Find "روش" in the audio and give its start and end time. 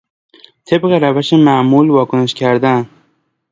0.91-1.33